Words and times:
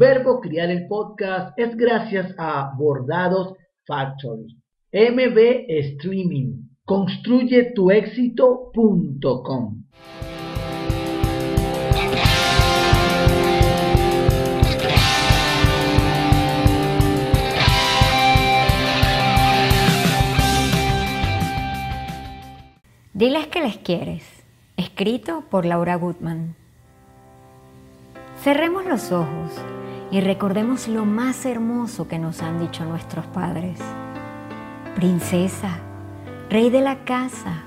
Verbo 0.00 0.40
Criar 0.40 0.70
el 0.70 0.88
Podcast 0.88 1.52
es 1.58 1.76
gracias 1.76 2.34
a 2.38 2.72
Bordados 2.74 3.52
Factory. 3.86 4.56
MB 4.94 5.66
Streaming. 5.68 6.70
Construye 6.86 7.74
tu 7.74 7.90
éxito.com. 7.90 9.84
Diles 23.12 23.46
que 23.48 23.60
les 23.60 23.76
quieres. 23.76 24.24
Escrito 24.78 25.44
por 25.50 25.66
Laura 25.66 25.96
Goodman. 25.96 26.56
Cerremos 28.42 28.86
los 28.86 29.12
ojos 29.12 29.50
y 30.10 30.22
recordemos 30.22 30.88
lo 30.88 31.04
más 31.04 31.44
hermoso 31.44 32.08
que 32.08 32.18
nos 32.18 32.40
han 32.40 32.58
dicho 32.58 32.86
nuestros 32.86 33.26
padres. 33.26 33.78
Princesa, 34.96 35.76
rey 36.48 36.70
de 36.70 36.80
la 36.80 37.04
casa, 37.04 37.64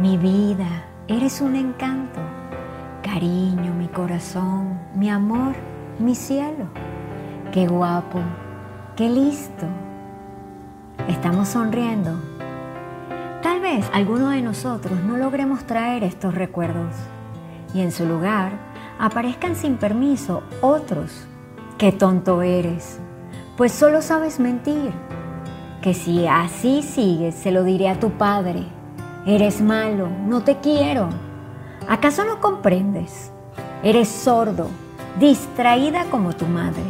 mi 0.00 0.16
vida, 0.16 0.84
eres 1.08 1.40
un 1.40 1.56
encanto. 1.56 2.20
Cariño, 3.02 3.74
mi 3.74 3.88
corazón, 3.88 4.78
mi 4.94 5.10
amor, 5.10 5.56
mi 5.98 6.14
cielo. 6.14 6.66
Qué 7.52 7.66
guapo, 7.66 8.20
qué 8.94 9.08
listo. 9.08 9.66
Estamos 11.08 11.48
sonriendo. 11.48 12.12
Tal 13.42 13.60
vez 13.60 13.90
alguno 13.92 14.30
de 14.30 14.40
nosotros 14.40 15.00
no 15.00 15.16
logremos 15.16 15.64
traer 15.64 16.04
estos 16.04 16.32
recuerdos 16.32 16.94
y 17.74 17.80
en 17.80 17.90
su 17.90 18.06
lugar 18.06 18.65
aparezcan 18.98 19.56
sin 19.56 19.76
permiso 19.76 20.42
otros 20.60 21.26
Qué 21.78 21.92
tonto 21.92 22.40
eres, 22.40 22.98
pues 23.58 23.70
solo 23.70 24.00
sabes 24.00 24.40
mentir. 24.40 24.92
Que 25.82 25.92
si 25.92 26.26
así 26.26 26.82
sigues, 26.82 27.34
se 27.34 27.50
lo 27.50 27.64
diré 27.64 27.90
a 27.90 28.00
tu 28.00 28.12
padre. 28.12 28.64
Eres 29.26 29.60
malo, 29.60 30.08
no 30.26 30.42
te 30.42 30.56
quiero. 30.56 31.10
¿Acaso 31.86 32.24
no 32.24 32.40
comprendes? 32.40 33.30
Eres 33.82 34.08
sordo, 34.08 34.68
distraída 35.20 36.06
como 36.06 36.32
tu 36.32 36.46
madre. 36.46 36.82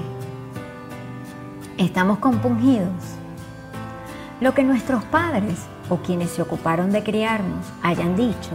Estamos 1.78 2.19
compungidos. 2.19 3.16
Lo 4.41 4.55
que 4.55 4.62
nuestros 4.62 5.03
padres 5.03 5.66
o 5.88 5.97
quienes 5.97 6.31
se 6.31 6.42
ocuparon 6.42 6.92
de 6.92 7.03
criarnos 7.03 7.66
hayan 7.83 8.14
dicho, 8.14 8.53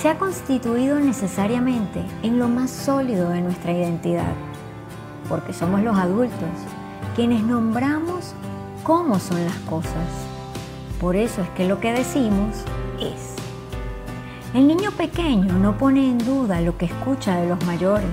se 0.00 0.08
ha 0.08 0.18
constituido 0.18 0.98
necesariamente 0.98 2.04
en 2.22 2.38
lo 2.38 2.48
más 2.48 2.70
sólido 2.70 3.30
de 3.30 3.40
nuestra 3.40 3.72
identidad 3.72 4.34
porque 5.28 5.52
somos 5.52 5.82
los 5.82 5.96
adultos 5.96 6.48
quienes 7.14 7.42
nombramos 7.42 8.34
cómo 8.82 9.18
son 9.18 9.44
las 9.44 9.56
cosas. 9.60 10.08
Por 11.00 11.16
eso 11.16 11.42
es 11.42 11.48
que 11.50 11.66
lo 11.66 11.80
que 11.80 11.92
decimos 11.92 12.56
es. 13.00 13.34
El 14.52 14.66
niño 14.66 14.90
pequeño 14.92 15.52
no 15.54 15.76
pone 15.76 16.08
en 16.10 16.18
duda 16.18 16.60
lo 16.60 16.76
que 16.76 16.86
escucha 16.86 17.36
de 17.36 17.48
los 17.48 17.64
mayores. 17.64 18.04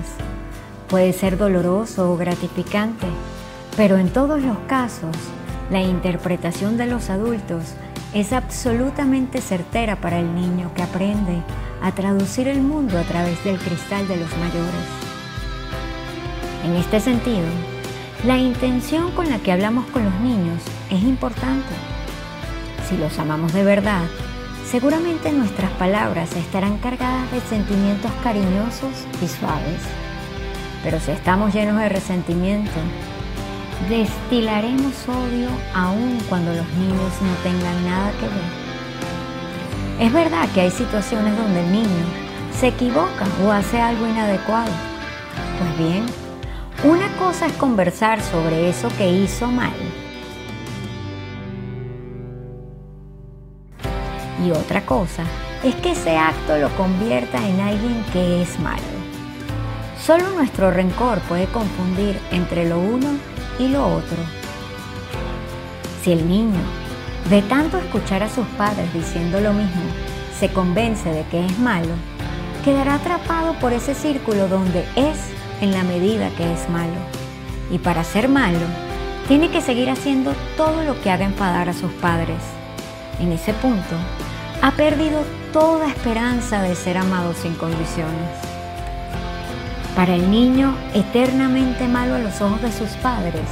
Puede 0.88 1.12
ser 1.12 1.36
doloroso 1.36 2.12
o 2.12 2.16
gratificante, 2.16 3.06
pero 3.76 3.96
en 3.96 4.10
todos 4.10 4.42
los 4.42 4.58
casos, 4.66 5.16
la 5.70 5.80
interpretación 5.80 6.76
de 6.76 6.86
los 6.86 7.10
adultos 7.10 7.74
es 8.14 8.32
absolutamente 8.32 9.40
certera 9.40 9.96
para 9.96 10.18
el 10.18 10.34
niño 10.34 10.70
que 10.74 10.82
aprende 10.82 11.42
a 11.82 11.92
traducir 11.92 12.46
el 12.46 12.60
mundo 12.60 12.98
a 12.98 13.02
través 13.02 13.42
del 13.44 13.58
cristal 13.58 14.06
de 14.06 14.16
los 14.16 14.30
mayores. 14.36 14.86
En 16.64 16.76
este 16.76 17.00
sentido, 17.00 17.46
la 18.24 18.38
intención 18.38 19.10
con 19.12 19.28
la 19.30 19.38
que 19.38 19.50
hablamos 19.50 19.86
con 19.86 20.04
los 20.04 20.14
niños 20.20 20.62
es 20.90 21.02
importante. 21.02 21.74
Si 22.88 22.96
los 22.96 23.18
amamos 23.18 23.52
de 23.52 23.64
verdad, 23.64 24.02
seguramente 24.70 25.32
nuestras 25.32 25.70
palabras 25.72 26.36
estarán 26.36 26.78
cargadas 26.78 27.30
de 27.32 27.40
sentimientos 27.40 28.12
cariñosos 28.22 29.06
y 29.22 29.26
suaves. 29.26 29.80
Pero 30.84 31.00
si 31.00 31.12
estamos 31.12 31.54
llenos 31.54 31.78
de 31.80 31.88
resentimiento, 31.88 32.70
destilaremos 33.88 34.94
odio 35.08 35.48
aun 35.74 36.18
cuando 36.28 36.52
los 36.52 36.68
niños 36.74 37.12
no 37.20 37.34
tengan 37.42 37.84
nada 37.84 38.10
que 38.12 38.26
ver. 38.26 40.06
Es 40.06 40.12
verdad 40.12 40.48
que 40.54 40.62
hay 40.62 40.70
situaciones 40.70 41.36
donde 41.36 41.60
el 41.60 41.72
niño 41.72 42.04
se 42.58 42.68
equivoca 42.68 43.26
o 43.44 43.50
hace 43.50 43.80
algo 43.80 44.06
inadecuado. 44.06 44.72
Pues 45.58 45.78
bien, 45.78 46.06
una 46.84 47.08
cosa 47.18 47.46
es 47.46 47.52
conversar 47.54 48.20
sobre 48.20 48.68
eso 48.68 48.88
que 48.96 49.10
hizo 49.10 49.46
mal. 49.46 49.72
Y 54.44 54.50
otra 54.50 54.84
cosa 54.84 55.22
es 55.62 55.74
que 55.76 55.92
ese 55.92 56.16
acto 56.16 56.58
lo 56.58 56.68
convierta 56.76 57.38
en 57.46 57.60
alguien 57.60 58.04
que 58.12 58.42
es 58.42 58.58
malo. 58.58 58.82
Solo 60.04 60.30
nuestro 60.30 60.72
rencor 60.72 61.20
puede 61.20 61.46
confundir 61.46 62.18
entre 62.32 62.68
lo 62.68 62.80
uno 62.80 63.31
y 63.58 63.68
lo 63.68 63.86
otro. 63.86 64.18
Si 66.02 66.12
el 66.12 66.28
niño, 66.28 66.60
de 67.30 67.42
tanto 67.42 67.78
escuchar 67.78 68.22
a 68.22 68.28
sus 68.28 68.46
padres 68.58 68.92
diciendo 68.92 69.40
lo 69.40 69.52
mismo, 69.52 69.82
se 70.38 70.52
convence 70.52 71.08
de 71.10 71.24
que 71.24 71.46
es 71.46 71.58
malo, 71.58 71.94
quedará 72.64 72.94
atrapado 72.94 73.54
por 73.60 73.72
ese 73.72 73.94
círculo 73.94 74.48
donde 74.48 74.84
es 74.96 75.18
en 75.60 75.72
la 75.72 75.84
medida 75.84 76.30
que 76.36 76.52
es 76.52 76.68
malo. 76.68 76.98
Y 77.70 77.78
para 77.78 78.04
ser 78.04 78.28
malo, 78.28 78.58
tiene 79.28 79.50
que 79.50 79.60
seguir 79.60 79.88
haciendo 79.88 80.34
todo 80.56 80.82
lo 80.82 81.00
que 81.00 81.10
haga 81.10 81.24
enfadar 81.24 81.68
a 81.68 81.74
sus 81.74 81.92
padres. 81.92 82.42
En 83.20 83.30
ese 83.32 83.54
punto, 83.54 83.96
ha 84.60 84.72
perdido 84.72 85.22
toda 85.52 85.88
esperanza 85.88 86.62
de 86.62 86.74
ser 86.74 86.98
amado 86.98 87.34
sin 87.34 87.54
condiciones. 87.54 88.51
Para 89.96 90.14
el 90.14 90.30
niño 90.30 90.74
eternamente 90.94 91.88
malo 91.88 92.14
a 92.14 92.18
los 92.18 92.40
ojos 92.40 92.62
de 92.62 92.72
sus 92.72 92.90
padres, 92.96 93.46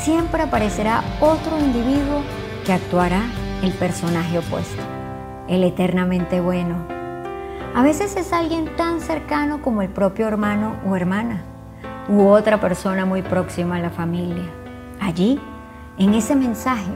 siempre 0.00 0.42
aparecerá 0.42 1.02
otro 1.20 1.58
individuo 1.58 2.22
que 2.64 2.72
actuará 2.72 3.22
el 3.62 3.72
personaje 3.72 4.38
opuesto, 4.38 4.82
el 5.48 5.64
eternamente 5.64 6.40
bueno 6.40 6.98
a 7.74 7.82
veces 7.82 8.16
es 8.16 8.32
alguien 8.32 8.74
tan 8.76 9.00
cercano 9.00 9.62
como 9.62 9.82
el 9.82 9.88
propio 9.88 10.26
hermano 10.26 10.76
o 10.86 10.96
hermana, 10.96 11.42
u 12.08 12.26
otra 12.26 12.58
persona 12.58 13.04
muy 13.04 13.22
próxima 13.22 13.76
a 13.76 13.80
la 13.80 13.90
familia. 13.90 14.44
Allí, 15.00 15.38
en 15.98 16.14
ese 16.14 16.34
mensaje, 16.34 16.90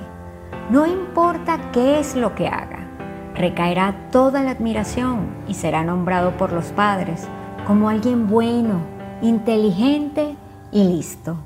no 0.71 0.87
importa 0.87 1.71
qué 1.72 2.00
es 2.00 2.16
lo 2.16 2.34
que 2.34 2.49
haga, 2.49 2.89
recaerá 3.34 4.09
toda 4.10 4.43
la 4.43 4.53
admiración 4.53 5.28
y 5.47 5.54
será 5.54 5.84
nombrado 5.84 6.33
por 6.33 6.53
los 6.53 6.66
padres 6.72 7.28
como 7.66 7.88
alguien 7.88 8.28
bueno, 8.28 8.80
inteligente 9.22 10.36
y 10.70 10.84
listo. 10.84 11.36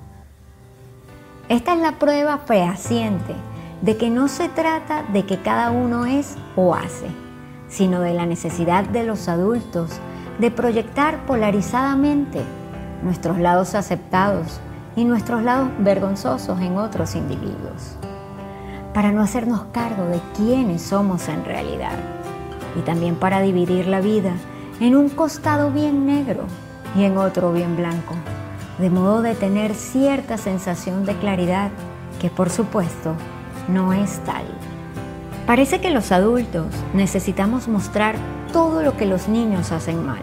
Esta 1.49 1.75
es 1.75 1.81
la 1.81 1.93
prueba 1.93 2.39
fehaciente 2.39 3.35
de 3.83 3.97
que 3.97 4.11
no 4.11 4.29
se 4.29 4.49
trata 4.49 5.03
de 5.13 5.25
que 5.25 5.39
cada 5.39 5.71
uno 5.71 6.07
es 6.07 6.37
o 6.57 6.75
hace 6.75 7.07
sino 7.69 8.01
de 8.01 8.15
la 8.15 8.27
necesidad 8.27 8.85
de 8.85 9.05
los 9.05 9.29
adultos 9.29 9.91
de 10.39 10.51
proyectar 10.51 11.25
polarizadamente 11.27 12.41
nuestros 13.03 13.39
lados 13.39 13.75
aceptados 13.75 14.61
y 14.95 15.05
nuestros 15.05 15.43
lados 15.43 15.69
vergonzosos 15.79 16.61
en 16.61 16.79
otros 16.79 17.15
individuos, 17.15 17.97
para 18.95 19.13
no 19.13 19.23
hacernos 19.23 19.65
cargo 19.73 20.05
de 20.07 20.21
quiénes 20.37 20.83
somos 20.83 21.29
en 21.29 21.45
realidad 21.45 21.99
y 22.77 22.81
también 22.81 23.17
para 23.17 23.41
dividir 23.41 23.87
la 23.87 24.01
vida 24.01 24.33
en 24.81 24.95
un 24.95 25.09
costado 25.09 25.71
bien 25.71 26.07
negro 26.07 26.45
y 26.95 27.05
en 27.05 27.17
otro 27.17 27.53
bien 27.53 27.77
blanco, 27.77 28.15
de 28.79 28.91
modo 28.91 29.23
de 29.23 29.35
tener 29.35 29.75
cierta 29.75 30.37
sensación 30.37 31.07
de 31.07 31.17
claridad 31.17 31.71
que 32.21 32.29
por 32.29 32.51
supuesto 32.51 33.15
no 33.69 33.93
es 33.93 34.19
tal. 34.25 34.45
Parece 35.47 35.81
que 35.81 35.91
los 35.91 36.13
adultos 36.13 36.67
necesitamos 36.93 37.69
mostrar 37.69 38.17
todo 38.53 38.83
lo 38.83 38.97
que 38.97 39.07
los 39.07 39.29
niños 39.29 39.73
hacen 39.73 40.05
mal, 40.05 40.23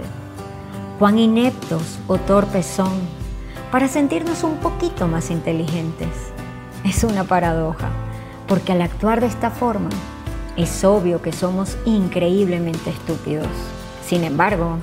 cuán 1.00 1.18
ineptos 1.18 2.00
o 2.08 2.18
torpes 2.18 2.66
son, 2.66 2.94
para 3.72 3.88
sentirnos 3.88 4.44
un 4.44 4.58
poquito 4.58 5.08
más 5.08 5.32
inteligentes. 5.32 6.10
Es 6.84 7.04
una 7.04 7.24
paradoja, 7.24 7.90
porque 8.48 8.74
al 8.74 8.82
actuar 8.82 9.20
de 9.22 9.28
esta 9.28 9.50
forma, 9.50 9.90
es 10.58 10.84
obvio 10.84 11.22
que 11.22 11.32
somos 11.32 11.76
increíblemente 11.86 12.92
estúpidos. 12.92 13.48
Sin 14.06 14.24
embargo, 14.24 14.78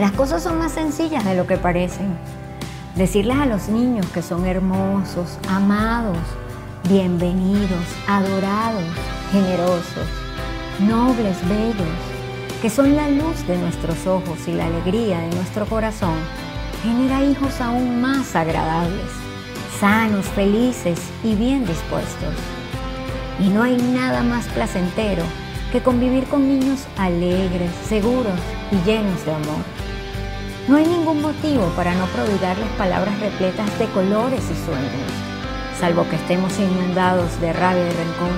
las 0.00 0.12
cosas 0.12 0.42
son 0.42 0.58
más 0.58 0.72
sencillas 0.72 1.24
de 1.24 1.36
lo 1.36 1.46
que 1.46 1.56
parecen. 1.56 2.16
Decirles 2.96 3.36
a 3.38 3.46
los 3.46 3.68
niños 3.68 4.06
que 4.06 4.22
son 4.22 4.46
hermosos, 4.46 5.38
amados, 5.48 6.18
bienvenidos, 6.88 7.84
adorados, 8.08 8.84
generosos, 9.30 10.06
nobles, 10.80 11.36
bellos, 11.48 11.86
que 12.60 12.70
son 12.70 12.96
la 12.96 13.08
luz 13.08 13.46
de 13.46 13.58
nuestros 13.58 14.06
ojos 14.06 14.48
y 14.48 14.52
la 14.52 14.66
alegría 14.66 15.20
de 15.20 15.34
nuestro 15.36 15.66
corazón, 15.66 16.16
genera 16.82 17.22
hijos 17.22 17.60
aún 17.60 18.00
más 18.00 18.34
agradables, 18.34 19.10
sanos, 19.78 20.26
felices 20.26 21.00
y 21.22 21.34
bien 21.34 21.64
dispuestos. 21.64 22.34
Y 23.38 23.50
no 23.50 23.62
hay 23.62 23.76
nada 23.76 24.22
más 24.22 24.46
placentero 24.46 25.22
que 25.72 25.82
convivir 25.82 26.24
con 26.24 26.48
niños 26.48 26.86
alegres, 26.96 27.70
seguros 27.88 28.38
y 28.70 28.76
llenos 28.88 29.24
de 29.24 29.32
amor. 29.32 29.64
No 30.68 30.76
hay 30.76 30.86
ningún 30.86 31.22
motivo 31.22 31.64
para 31.76 31.94
no 31.94 32.06
prodigarles 32.06 32.68
palabras 32.76 33.18
repletas 33.20 33.78
de 33.78 33.86
colores 33.86 34.42
y 34.42 34.64
sueños, 34.64 35.12
salvo 35.78 36.08
que 36.08 36.16
estemos 36.16 36.58
inundados 36.58 37.40
de 37.40 37.52
rabia 37.52 37.86
y 37.86 37.90
rencor. 37.90 38.36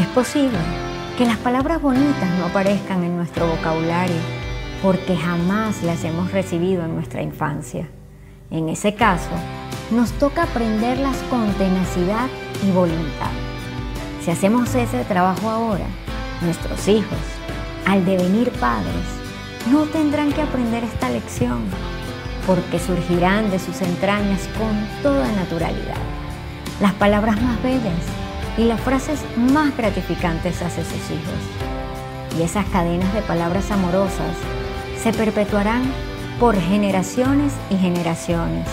Es 0.00 0.06
posible 0.08 0.58
que 1.16 1.26
las 1.26 1.38
palabras 1.38 1.82
bonitas 1.82 2.30
no 2.38 2.46
aparezcan 2.46 3.02
en 3.02 3.16
nuestro 3.16 3.48
vocabulario 3.48 4.20
porque 4.82 5.16
jamás 5.16 5.82
las 5.82 6.04
hemos 6.04 6.30
recibido 6.30 6.84
en 6.84 6.94
nuestra 6.94 7.22
infancia. 7.22 7.88
En 8.50 8.68
ese 8.68 8.94
caso, 8.94 9.30
nos 9.90 10.12
toca 10.12 10.44
aprenderlas 10.44 11.16
con 11.28 11.52
tenacidad 11.54 12.28
y 12.64 12.70
voluntad. 12.70 13.32
Si 14.22 14.30
hacemos 14.30 14.74
ese 14.74 15.04
trabajo 15.04 15.50
ahora, 15.50 15.86
nuestros 16.42 16.88
hijos, 16.88 17.18
al 17.86 18.04
devenir 18.04 18.50
padres, 18.52 19.18
no 19.70 19.84
tendrán 19.84 20.32
que 20.32 20.42
aprender 20.42 20.84
esta 20.84 21.10
lección, 21.10 21.62
porque 22.46 22.78
surgirán 22.78 23.50
de 23.50 23.58
sus 23.58 23.80
entrañas 23.82 24.48
con 24.58 25.02
toda 25.02 25.30
naturalidad. 25.32 25.96
Las 26.80 26.94
palabras 26.94 27.40
más 27.42 27.62
bellas 27.62 28.02
y 28.56 28.64
las 28.64 28.80
frases 28.80 29.20
más 29.36 29.76
gratificantes 29.76 30.62
hacia 30.62 30.84
sus 30.84 31.10
hijos. 31.10 32.38
Y 32.38 32.42
esas 32.42 32.66
cadenas 32.66 33.12
de 33.14 33.22
palabras 33.22 33.70
amorosas 33.70 34.36
se 35.02 35.12
perpetuarán 35.12 35.82
por 36.40 36.56
generaciones 36.56 37.52
y 37.70 37.76
generaciones, 37.76 38.66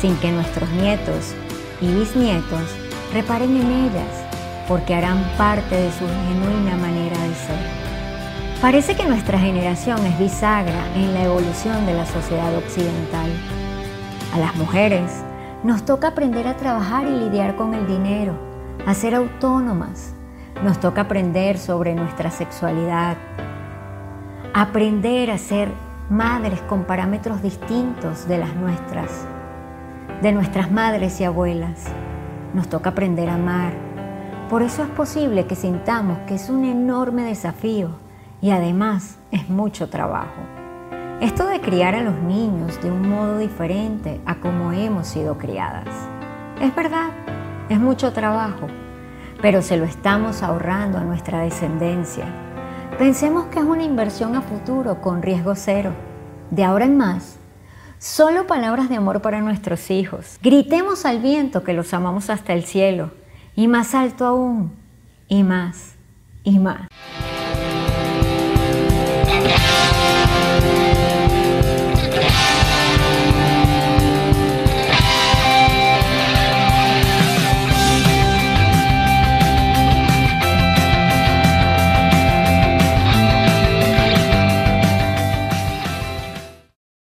sin 0.00 0.16
que 0.16 0.30
nuestros 0.32 0.68
nietos 0.70 1.34
y 1.80 1.92
bisnietos 1.92 2.62
reparen 3.12 3.56
en 3.56 3.70
ellas, 3.70 4.19
porque 4.70 4.94
harán 4.94 5.24
parte 5.36 5.74
de 5.74 5.90
su 5.90 6.06
genuina 6.06 6.76
manera 6.76 7.18
de 7.18 7.34
ser. 7.34 7.58
Parece 8.62 8.94
que 8.94 9.04
nuestra 9.04 9.36
generación 9.36 9.98
es 10.06 10.16
bisagra 10.16 10.94
en 10.94 11.12
la 11.12 11.24
evolución 11.24 11.86
de 11.86 11.94
la 11.94 12.06
sociedad 12.06 12.56
occidental. 12.56 13.32
A 14.32 14.38
las 14.38 14.54
mujeres 14.54 15.24
nos 15.64 15.84
toca 15.84 16.08
aprender 16.08 16.46
a 16.46 16.56
trabajar 16.56 17.04
y 17.04 17.10
lidiar 17.10 17.56
con 17.56 17.74
el 17.74 17.84
dinero, 17.88 18.34
a 18.86 18.94
ser 18.94 19.16
autónomas. 19.16 20.14
Nos 20.62 20.78
toca 20.78 21.00
aprender 21.00 21.58
sobre 21.58 21.96
nuestra 21.96 22.30
sexualidad, 22.30 23.16
aprender 24.54 25.32
a 25.32 25.38
ser 25.38 25.68
madres 26.10 26.60
con 26.68 26.84
parámetros 26.84 27.42
distintos 27.42 28.28
de 28.28 28.38
las 28.38 28.54
nuestras, 28.54 29.26
de 30.22 30.30
nuestras 30.30 30.70
madres 30.70 31.20
y 31.20 31.24
abuelas. 31.24 31.86
Nos 32.54 32.68
toca 32.68 32.90
aprender 32.90 33.28
a 33.30 33.34
amar. 33.34 33.89
Por 34.50 34.62
eso 34.62 34.82
es 34.82 34.90
posible 34.90 35.46
que 35.46 35.54
sintamos 35.54 36.18
que 36.26 36.34
es 36.34 36.50
un 36.50 36.64
enorme 36.64 37.22
desafío 37.22 37.92
y 38.42 38.50
además 38.50 39.16
es 39.30 39.48
mucho 39.48 39.88
trabajo. 39.88 40.42
Esto 41.20 41.46
de 41.46 41.60
criar 41.60 41.94
a 41.94 42.02
los 42.02 42.16
niños 42.16 42.82
de 42.82 42.90
un 42.90 43.08
modo 43.08 43.38
diferente 43.38 44.20
a 44.26 44.40
como 44.40 44.72
hemos 44.72 45.06
sido 45.06 45.38
criadas. 45.38 45.86
Es 46.60 46.74
verdad, 46.74 47.10
es 47.68 47.78
mucho 47.78 48.12
trabajo, 48.12 48.66
pero 49.40 49.62
se 49.62 49.76
lo 49.78 49.84
estamos 49.84 50.42
ahorrando 50.42 50.98
a 50.98 51.04
nuestra 51.04 51.40
descendencia 51.40 52.26
Pensemos 53.00 53.46
que 53.46 53.58
es 53.58 53.64
una 53.64 53.82
inversión 53.82 54.36
a 54.36 54.42
futuro 54.42 55.00
con 55.00 55.22
riesgo 55.22 55.54
cero. 55.54 55.94
De 56.50 56.64
ahora 56.64 56.84
en 56.84 56.98
más, 56.98 57.38
solo 57.98 58.46
palabras 58.46 58.90
de 58.90 58.96
amor 58.96 59.22
para 59.22 59.40
nuestros 59.40 59.90
hijos. 59.90 60.38
Gritemos 60.42 61.06
al 61.06 61.20
viento 61.20 61.64
que 61.64 61.72
los 61.72 61.94
amamos 61.94 62.28
hasta 62.28 62.52
el 62.52 62.64
cielo 62.64 63.10
y 63.56 63.68
más 63.68 63.94
alto 63.94 64.26
aún, 64.26 64.72
y 65.28 65.42
más, 65.42 65.96
y 66.44 66.58
más. 66.58 66.88